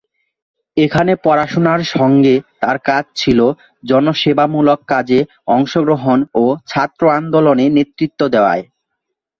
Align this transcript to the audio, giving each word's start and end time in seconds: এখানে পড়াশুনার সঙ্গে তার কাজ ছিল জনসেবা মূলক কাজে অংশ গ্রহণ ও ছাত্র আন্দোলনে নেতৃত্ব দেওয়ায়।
এখানে 0.77 1.11
পড়াশুনার 1.23 1.81
সঙ্গে 1.93 2.33
তার 2.61 2.77
কাজ 2.85 3.03
ছিল 3.15 3.39
জনসেবা 3.83 4.45
মূলক 4.47 4.79
কাজে 4.87 5.19
অংশ 5.47 5.73
গ্রহণ 5.79 6.19
ও 6.35 6.43
ছাত্র 6.67 7.01
আন্দোলনে 7.17 7.65
নেতৃত্ব 7.77 8.21
দেওয়ায়। 8.33 8.63